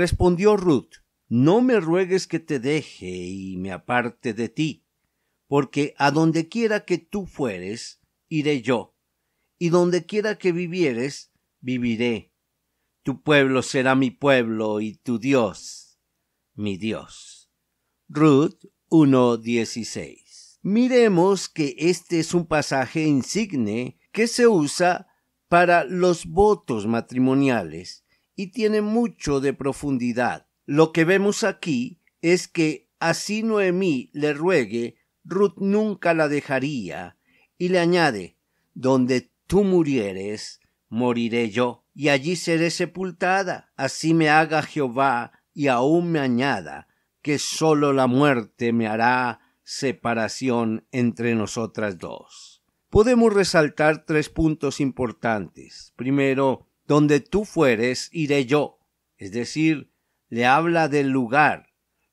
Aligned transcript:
Respondió 0.00 0.56
Ruth, 0.56 0.94
No 1.28 1.60
me 1.60 1.78
ruegues 1.78 2.26
que 2.26 2.38
te 2.40 2.58
deje 2.58 3.06
y 3.06 3.58
me 3.58 3.70
aparte 3.70 4.32
de 4.32 4.48
ti, 4.48 4.86
porque 5.46 5.94
a 5.98 6.10
donde 6.10 6.48
quiera 6.48 6.86
que 6.86 6.96
tú 6.96 7.26
fueres, 7.26 8.00
iré 8.26 8.62
yo, 8.62 8.96
y 9.58 9.68
donde 9.68 10.06
quiera 10.06 10.38
que 10.38 10.52
vivieres, 10.52 11.32
viviré. 11.60 12.32
Tu 13.02 13.22
pueblo 13.22 13.60
será 13.60 13.94
mi 13.94 14.10
pueblo 14.10 14.80
y 14.80 14.94
tu 14.94 15.18
Dios, 15.18 16.00
mi 16.54 16.78
Dios. 16.78 17.50
Ruth 18.08 18.64
1.16. 18.88 20.60
Miremos 20.62 21.50
que 21.50 21.74
este 21.76 22.20
es 22.20 22.32
un 22.32 22.46
pasaje 22.46 23.02
insigne 23.02 23.98
que 24.12 24.28
se 24.28 24.46
usa 24.46 25.08
para 25.48 25.84
los 25.84 26.24
votos 26.24 26.86
matrimoniales 26.86 27.99
y 28.40 28.46
tiene 28.46 28.80
mucho 28.80 29.40
de 29.40 29.52
profundidad. 29.52 30.46
Lo 30.64 30.92
que 30.92 31.04
vemos 31.04 31.44
aquí 31.44 32.00
es 32.22 32.48
que 32.48 32.88
así 32.98 33.42
Noemí 33.42 34.08
le 34.14 34.32
ruegue, 34.32 34.96
Ruth 35.24 35.58
nunca 35.58 36.14
la 36.14 36.26
dejaría, 36.26 37.18
y 37.58 37.68
le 37.68 37.80
añade, 37.80 38.38
donde 38.72 39.30
tú 39.46 39.62
murieres, 39.62 40.60
moriré 40.88 41.50
yo, 41.50 41.84
y 41.94 42.08
allí 42.08 42.34
seré 42.34 42.70
sepultada. 42.70 43.72
Así 43.76 44.14
me 44.14 44.30
haga 44.30 44.62
Jehová, 44.62 45.32
y 45.52 45.66
aún 45.66 46.10
me 46.10 46.20
añada, 46.20 46.88
que 47.20 47.38
sólo 47.38 47.92
la 47.92 48.06
muerte 48.06 48.72
me 48.72 48.86
hará 48.86 49.40
separación 49.64 50.86
entre 50.92 51.34
nosotras 51.34 51.98
dos. 51.98 52.62
Podemos 52.88 53.34
resaltar 53.34 54.06
tres 54.06 54.30
puntos 54.30 54.80
importantes. 54.80 55.92
Primero, 55.94 56.69
donde 56.90 57.20
tú 57.20 57.44
fueres, 57.44 58.08
iré 58.10 58.46
yo. 58.46 58.80
Es 59.16 59.30
decir, 59.30 59.92
le 60.28 60.44
habla 60.44 60.88
del 60.88 61.10
lugar. 61.10 61.68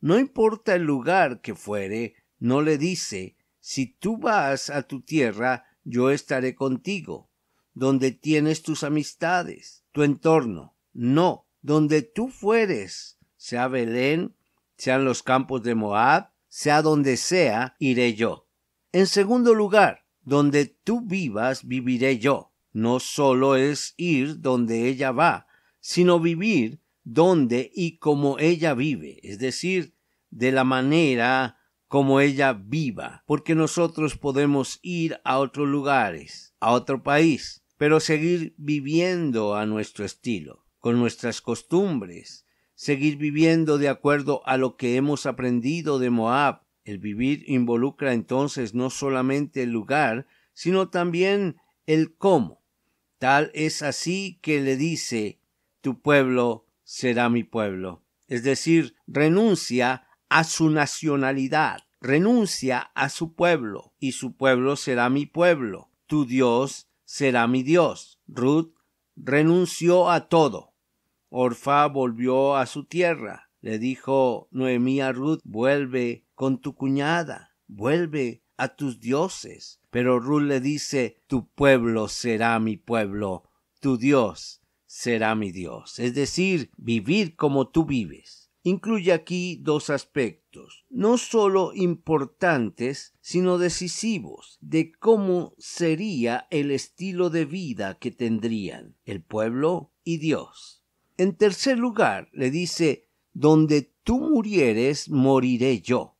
No 0.00 0.18
importa 0.18 0.74
el 0.74 0.84
lugar 0.84 1.42
que 1.42 1.54
fuere, 1.54 2.14
no 2.38 2.62
le 2.62 2.78
dice, 2.78 3.36
si 3.60 3.86
tú 3.86 4.16
vas 4.16 4.70
a 4.70 4.84
tu 4.84 5.02
tierra, 5.02 5.66
yo 5.84 6.10
estaré 6.10 6.54
contigo, 6.54 7.30
donde 7.74 8.12
tienes 8.12 8.62
tus 8.62 8.82
amistades, 8.82 9.84
tu 9.92 10.04
entorno. 10.04 10.74
No, 10.94 11.46
donde 11.60 12.00
tú 12.00 12.28
fueres, 12.28 13.18
sea 13.36 13.68
Belén, 13.68 14.34
sean 14.78 15.04
los 15.04 15.22
campos 15.22 15.62
de 15.62 15.74
Moab, 15.74 16.30
sea 16.48 16.80
donde 16.80 17.18
sea, 17.18 17.76
iré 17.78 18.14
yo. 18.14 18.48
En 18.90 19.06
segundo 19.06 19.52
lugar, 19.52 20.06
donde 20.22 20.64
tú 20.64 21.02
vivas, 21.02 21.68
viviré 21.68 22.18
yo 22.18 22.51
no 22.72 23.00
sólo 23.00 23.56
es 23.56 23.94
ir 23.96 24.40
donde 24.40 24.88
ella 24.88 25.12
va, 25.12 25.46
sino 25.80 26.20
vivir 26.20 26.80
donde 27.04 27.70
y 27.74 27.98
como 27.98 28.38
ella 28.38 28.74
vive, 28.74 29.18
es 29.22 29.38
decir, 29.38 29.94
de 30.30 30.52
la 30.52 30.64
manera 30.64 31.58
como 31.88 32.20
ella 32.20 32.54
viva, 32.54 33.22
porque 33.26 33.54
nosotros 33.54 34.16
podemos 34.16 34.78
ir 34.82 35.20
a 35.24 35.38
otros 35.38 35.68
lugares, 35.68 36.54
a 36.58 36.72
otro 36.72 37.02
país, 37.02 37.62
pero 37.76 38.00
seguir 38.00 38.54
viviendo 38.56 39.56
a 39.56 39.66
nuestro 39.66 40.04
estilo, 40.04 40.64
con 40.78 40.98
nuestras 40.98 41.42
costumbres, 41.42 42.46
seguir 42.74 43.16
viviendo 43.16 43.76
de 43.76 43.88
acuerdo 43.88 44.40
a 44.46 44.56
lo 44.56 44.76
que 44.76 44.96
hemos 44.96 45.26
aprendido 45.26 45.98
de 45.98 46.10
Moab. 46.10 46.62
El 46.84 46.98
vivir 46.98 47.44
involucra 47.46 48.12
entonces 48.12 48.72
no 48.72 48.88
solamente 48.88 49.62
el 49.62 49.70
lugar, 49.70 50.26
sino 50.54 50.88
también 50.88 51.56
el 51.86 52.16
cómo. 52.16 52.61
Tal 53.22 53.52
es 53.54 53.82
así 53.82 54.40
que 54.42 54.60
le 54.60 54.76
dice 54.76 55.38
tu 55.80 56.00
pueblo 56.00 56.66
será 56.82 57.28
mi 57.28 57.44
pueblo. 57.44 58.02
Es 58.26 58.42
decir, 58.42 58.96
renuncia 59.06 60.08
a 60.28 60.42
su 60.42 60.70
nacionalidad, 60.70 61.84
renuncia 62.00 62.80
a 62.96 63.08
su 63.10 63.34
pueblo, 63.34 63.94
y 64.00 64.10
su 64.10 64.36
pueblo 64.36 64.74
será 64.74 65.08
mi 65.08 65.26
pueblo. 65.26 65.88
Tu 66.08 66.26
Dios 66.26 66.88
será 67.04 67.46
mi 67.46 67.62
Dios. 67.62 68.18
Ruth 68.26 68.74
renunció 69.14 70.10
a 70.10 70.28
todo. 70.28 70.74
Orfa 71.28 71.86
volvió 71.86 72.56
a 72.56 72.66
su 72.66 72.86
tierra. 72.86 73.50
Le 73.60 73.78
dijo 73.78 74.48
Noemí 74.50 75.00
a 75.00 75.12
Ruth, 75.12 75.42
vuelve 75.44 76.26
con 76.34 76.60
tu 76.60 76.74
cuñada, 76.74 77.54
vuelve 77.68 78.42
a 78.62 78.76
tus 78.76 79.00
dioses. 79.00 79.80
Pero 79.90 80.20
Ruth 80.20 80.42
le 80.42 80.60
dice, 80.60 81.16
tu 81.26 81.48
pueblo 81.48 82.06
será 82.06 82.60
mi 82.60 82.76
pueblo, 82.76 83.50
tu 83.80 83.96
Dios 83.98 84.62
será 84.86 85.34
mi 85.34 85.50
Dios. 85.50 85.98
Es 85.98 86.14
decir, 86.14 86.70
vivir 86.76 87.34
como 87.34 87.68
tú 87.68 87.84
vives. 87.84 88.50
Incluye 88.62 89.12
aquí 89.12 89.58
dos 89.60 89.90
aspectos, 89.90 90.84
no 90.88 91.18
sólo 91.18 91.72
importantes, 91.74 93.14
sino 93.20 93.58
decisivos, 93.58 94.58
de 94.60 94.92
cómo 94.92 95.56
sería 95.58 96.46
el 96.50 96.70
estilo 96.70 97.28
de 97.28 97.44
vida 97.44 97.98
que 97.98 98.12
tendrían 98.12 98.94
el 99.04 99.20
pueblo 99.20 99.90
y 100.04 100.18
Dios. 100.18 100.84
En 101.16 101.36
tercer 101.36 101.78
lugar, 101.78 102.28
le 102.32 102.52
dice, 102.52 103.08
donde 103.32 103.92
tú 104.04 104.20
murieres, 104.20 105.08
moriré 105.08 105.80
yo. 105.80 106.16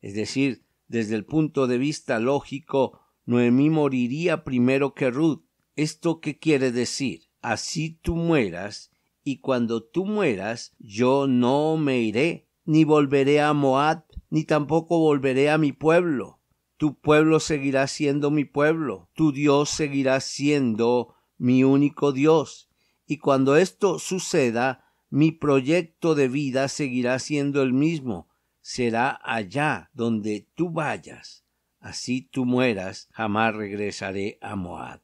Es 0.00 0.14
decir, 0.14 0.64
desde 0.90 1.14
el 1.14 1.24
punto 1.24 1.68
de 1.68 1.78
vista 1.78 2.18
lógico, 2.18 2.98
Noemí 3.24 3.70
moriría 3.70 4.42
primero 4.42 4.92
que 4.92 5.12
Ruth. 5.12 5.44
¿Esto 5.76 6.18
qué 6.18 6.40
quiere 6.40 6.72
decir? 6.72 7.28
Así 7.42 8.00
tú 8.02 8.16
mueras, 8.16 8.90
y 9.22 9.38
cuando 9.38 9.84
tú 9.84 10.04
mueras, 10.04 10.74
yo 10.80 11.28
no 11.28 11.76
me 11.76 12.00
iré, 12.00 12.48
ni 12.64 12.82
volveré 12.82 13.40
a 13.40 13.52
Moab, 13.52 14.04
ni 14.30 14.42
tampoco 14.42 14.98
volveré 14.98 15.48
a 15.48 15.58
mi 15.58 15.70
pueblo. 15.70 16.40
Tu 16.76 16.98
pueblo 16.98 17.38
seguirá 17.38 17.86
siendo 17.86 18.32
mi 18.32 18.44
pueblo, 18.44 19.10
tu 19.14 19.30
Dios 19.30 19.70
seguirá 19.70 20.18
siendo 20.18 21.14
mi 21.38 21.62
único 21.62 22.10
Dios. 22.10 22.68
Y 23.06 23.18
cuando 23.18 23.54
esto 23.54 24.00
suceda, 24.00 24.86
mi 25.08 25.30
proyecto 25.30 26.16
de 26.16 26.26
vida 26.26 26.66
seguirá 26.66 27.20
siendo 27.20 27.62
el 27.62 27.72
mismo, 27.72 28.29
será 28.72 29.20
allá 29.24 29.90
donde 29.94 30.46
tú 30.54 30.70
vayas 30.70 31.44
así 31.80 32.22
tú 32.22 32.44
mueras, 32.44 33.08
jamás 33.12 33.54
regresaré 33.54 34.38
a 34.40 34.54
Moab. 34.54 35.00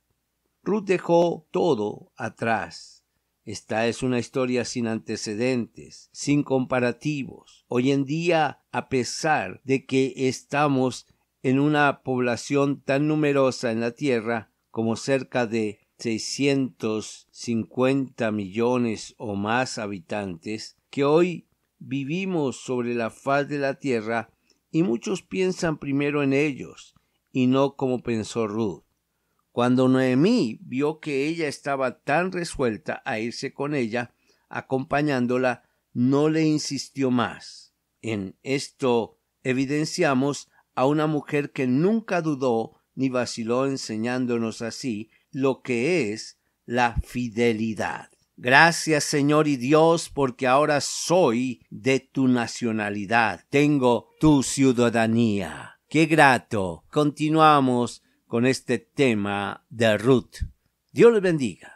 Ruth 0.62 0.84
dejó 0.84 1.48
todo 1.50 2.12
atrás. 2.16 3.04
Esta 3.44 3.86
es 3.86 4.02
una 4.02 4.18
historia 4.18 4.64
sin 4.64 4.88
antecedentes, 4.88 6.08
sin 6.12 6.42
comparativos. 6.42 7.64
Hoy 7.68 7.92
en 7.92 8.04
día, 8.04 8.62
a 8.72 8.88
pesar 8.88 9.60
de 9.64 9.86
que 9.86 10.12
estamos 10.28 11.06
en 11.42 11.60
una 11.60 12.02
población 12.02 12.82
tan 12.82 13.06
numerosa 13.06 13.70
en 13.70 13.80
la 13.80 13.92
tierra 13.92 14.50
como 14.70 14.96
cerca 14.96 15.46
de 15.46 15.86
650 15.98 18.32
millones 18.32 19.14
o 19.16 19.36
más 19.36 19.78
habitantes, 19.78 20.76
que 20.90 21.04
hoy 21.04 21.46
vivimos 21.78 22.60
sobre 22.60 22.94
la 22.94 23.10
faz 23.10 23.48
de 23.48 23.58
la 23.58 23.78
tierra 23.78 24.30
y 24.70 24.82
muchos 24.82 25.22
piensan 25.22 25.78
primero 25.78 26.22
en 26.22 26.32
ellos 26.32 26.94
y 27.32 27.46
no 27.46 27.76
como 27.76 28.02
pensó 28.02 28.46
Ruth. 28.46 28.84
Cuando 29.52 29.88
Noemí 29.88 30.58
vio 30.62 31.00
que 31.00 31.26
ella 31.26 31.48
estaba 31.48 32.00
tan 32.00 32.32
resuelta 32.32 33.02
a 33.04 33.18
irse 33.18 33.54
con 33.54 33.74
ella, 33.74 34.14
acompañándola, 34.48 35.64
no 35.92 36.28
le 36.28 36.44
insistió 36.44 37.10
más. 37.10 37.74
En 38.02 38.36
esto 38.42 39.18
evidenciamos 39.42 40.50
a 40.74 40.86
una 40.86 41.06
mujer 41.06 41.52
que 41.52 41.66
nunca 41.66 42.20
dudó 42.20 42.80
ni 42.94 43.08
vaciló 43.08 43.66
enseñándonos 43.66 44.62
así 44.62 45.10
lo 45.30 45.62
que 45.62 46.12
es 46.12 46.38
la 46.64 46.96
fidelidad. 47.02 48.10
Gracias 48.36 49.04
Señor 49.04 49.48
y 49.48 49.56
Dios 49.56 50.10
porque 50.12 50.46
ahora 50.46 50.80
soy 50.80 51.62
de 51.70 52.00
tu 52.00 52.28
nacionalidad, 52.28 53.40
tengo 53.50 54.10
tu 54.20 54.42
ciudadanía. 54.42 55.80
Qué 55.88 56.06
grato. 56.06 56.84
Continuamos 56.90 58.02
con 58.26 58.44
este 58.44 58.78
tema 58.78 59.64
de 59.70 59.96
Ruth. 59.96 60.38
Dios 60.92 61.12
le 61.12 61.20
bendiga. 61.20 61.75